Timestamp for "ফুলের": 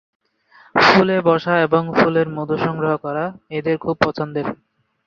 1.97-2.27